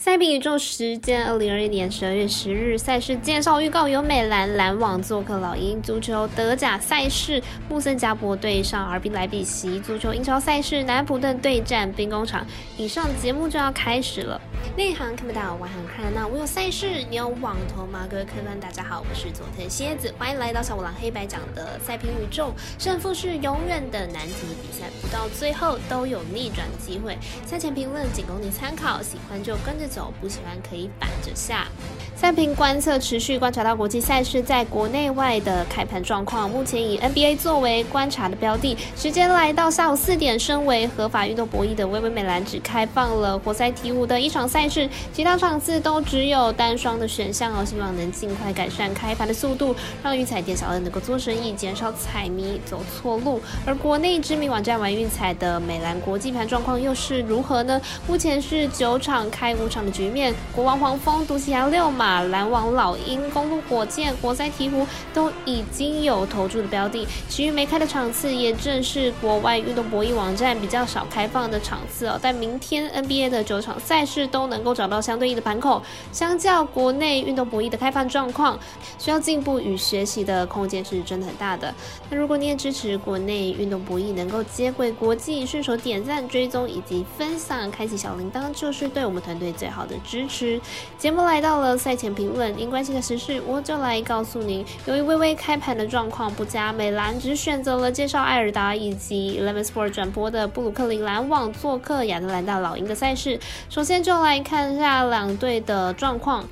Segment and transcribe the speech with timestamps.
[0.00, 12.46] 赛比宇宙时间，二零二一年十二月十日赛事介绍预告由美兰篮网做客老鹰足球德甲赛事，穆森加博对上 RB 莱比锡足球英超赛事，南普顿对战兵工厂。
[12.78, 14.40] 以上节目就要开始了。
[14.74, 18.06] 内行看不到，外行看那我有赛事，你有网头吗？
[18.10, 22.54] 各位客官，大家好，我是佐藤蝎子，欢迎来到小五郎黑白讲的赛评宇宙。
[22.78, 27.18] 胜负是永远的难题，比赛不到最后都有逆转机会。
[27.44, 29.89] 赛前评论仅供你参考，喜欢就跟着。
[29.90, 31.66] 走不喜欢可以反着下。
[32.14, 36.50] 赛评观测持续观察到国际赛事在国内外的开盘状况。
[36.50, 38.76] 目前以 NBA 作为观察的标的。
[38.94, 47.64] 时间来到下午四点，身为合法运动博弈的微微美兰只开放了活塞鹈鹕的一场赛事，其他场次都只有单双的选项哦。
[47.64, 53.40] 希望能尽快改善开盘的速度，让运彩店小二能够做生意，减少彩迷走错路。
[53.64, 57.80] 而国内知名网站玩运彩的美兰国际盘状况又是如何呢？
[58.06, 59.79] 目前是九场开五场。
[59.84, 72.18] 的局面，国王黄蜂、独行侠六马、篮网老鹰、公路火箭、活塞鹈鹕都已经有投注的标的，其余没开的场次也正是国外运动博弈网站比较少开放的场次哦。
[72.20, 78.58] 但明天 NBA 的九场赛事都能够找到相对应的盘口，相较国内运动博弈的开放状况，
[78.98, 81.74] 需要进步与学习的空间是真的很大的。
[82.10, 89.70] 那如果你也支持国内运动博弈能够接轨国际，顺手点赞、追踪以及分享，开启小铃铛，就是对我们团队最。
[89.70, 90.60] 好的支持，
[90.98, 94.66] 节目来到了赛前评论，您关心的时事，我就来告诉您。
[94.84, 103.38] 由于微微开盘的状况不佳，美兰只选择了介绍艾尔达以及 Eleven Sport 转播的布鲁克林篮网做客亚特兰大老鹰的赛事。
[103.68, 106.48] 首先就来看一下两队的状况。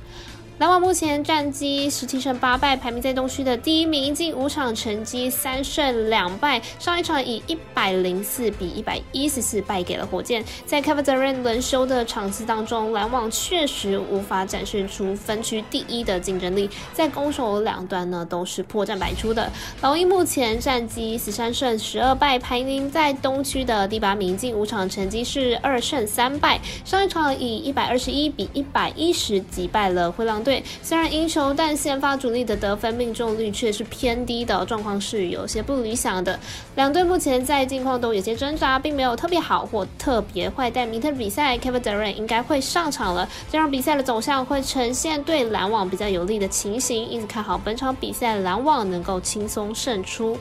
[0.59, 4.13] 篮网目前战绩十七胜八败，排名在东区的第一名。
[4.13, 10.43] 近五场成绩三胜两败，上一场以一百零四比一百一十四败给了火箭。
[10.65, 19.49] 在 Kevin Durant 轮休的场次当中，篮网确实无法展示出分区第一的竞争力，在攻守两端呢都是破绽百出的。
[19.79, 24.35] 老鹰目前战绩十三胜十二败，排名在东区的第八名。
[24.35, 30.48] 近五场成绩是二胜三败，上一场以一百二十一比一百一十击败了灰狼队。
[30.81, 36.39] 虽然赢球，但先发主力的得分命中率却是偏低的，状况是有些不理想的。
[36.75, 40.71] 两队目前在近况都有些挣扎，并没有特别好或特别坏。
[40.71, 50.37] 但明天的比赛，Kevin Durant 应该会上场了，这样比赛的走向会呈现对篮网比较有利的情形，因此看好本场比赛篮网能够轻松胜出。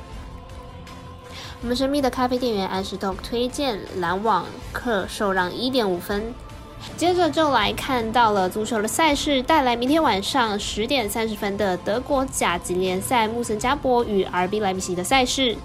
[1.60, 6.22] 我们神秘的咖啡店员 Ash Dog 推荐篮网客受让一点五分。
[6.96, 15.56] 接着就来看到了足球的赛事，带来明天晚上十点三十分的德国甲级联赛穆森加博与 RB 莱比锡的赛事。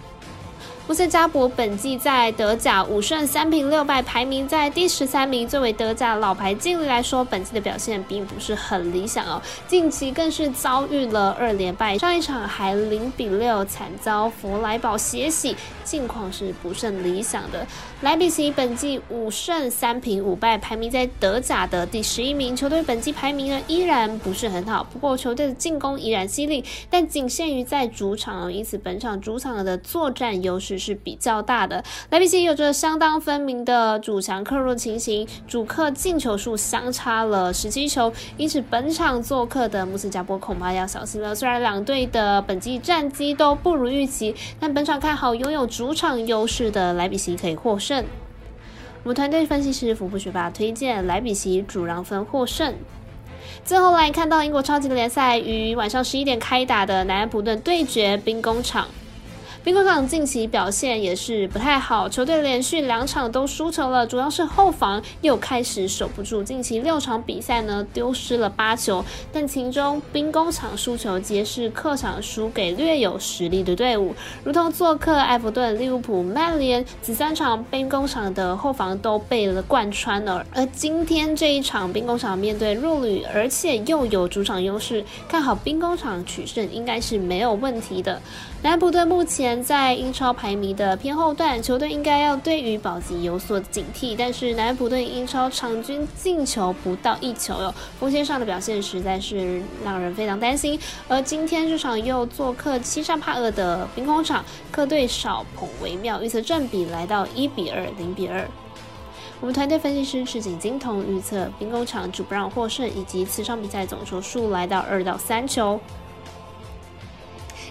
[0.86, 5.48] 穆森加博本季在德甲五胜三平六败，排名在第十三名。
[5.48, 9.42] 作为德甲老牌劲旅来说，本季的表现并不是很理想哦。
[9.66, 15.56] 近期更是遭遇了二连败，上一场还零比六惨遭弗莱堡血洗，
[15.86, 17.66] 近况是不甚理想的。
[18.02, 22.54] 莱比锡本季五胜三平五败，排名在德甲的第十一名。
[22.54, 30.73] 球队本季排名呢依然不是很好，不过球队的进攻依然犀利，但仅限于在主场哦，因此本场主场的作战优势。
[30.78, 41.34] 是比较大的，莱比锡有着相当分明的主强客弱情形，主客进球数相差了十七球，因此本场做客的穆斯加波恐怕要小心了。
[41.36, 48.06] 虽然两队的本季战绩都不如预期，但本场看好拥有主场优势的莱比锡可以获胜。
[49.04, 52.74] 我们团队分析师福布学霸推荐莱比锡主让分获胜。
[53.66, 58.88] 最后来看到英国超级联赛于晚上十一点开打的南安普顿对决兵工厂。
[59.64, 66.44] 兵工厂近期表现也是不太好，球队连续两场都输球了，主要是后防又开始守不住。
[66.44, 69.02] 近期六场比赛呢，丢失了八球，
[69.32, 74.14] 但其中兵工厂输球皆是客场输给略有实力的队伍，
[74.44, 80.46] 如同做客埃弗顿、利物浦、曼联，此三场兵工厂的后防都被了贯穿了。
[80.54, 88.22] 而今天这一场兵工厂面对弱旅，而且又有主场优势，看好兵工厂取胜应该是没有问题的。
[88.64, 94.16] 南普顿目前在英超排名的偏后段，球队应该要对于保级有所警惕。
[94.18, 100.80] 但是南普顿英超场均进球不到一球哟，锋线上的表现实在是让人非常担心。
[101.10, 108.48] 而今天这场又做客欺善怕恶的兵工厂，客队少捧为妙，预测正比来到一比二、零比二。
[109.42, 115.78] 我们团队分析师赤井金童预测兵工厂主不让获胜，以及此场比赛总球数来到二到三球。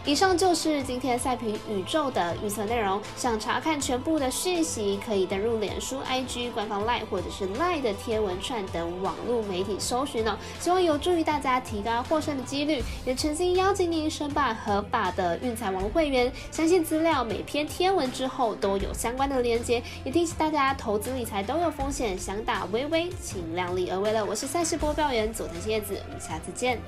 [0.04, 3.00] 以上就是今天赛评宇宙的预测内容。
[3.16, 10.36] 想查看全部的讯息，可以登入脸书、IG 官方 Line 或者是 Line 的天文串等网络媒体搜寻哦。
[10.58, 16.32] 希望有助于大家提高获胜的几率，也诚心邀请您申办合法的运彩网会员。
[16.50, 24.24] 相信资料每篇天文之后都有相关的连接，也提醒大家投资理财都有风险，想打微微请量力而为了。
[24.24, 26.80] 我是赛事播报员佐藤叶子，我们下次见。